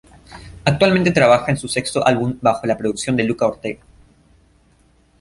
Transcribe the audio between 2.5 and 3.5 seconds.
la producción de Luca